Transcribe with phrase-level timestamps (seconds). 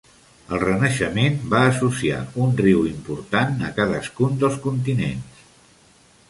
[0.55, 5.47] El Renaixement va associar un riu important a cadascun dels continents.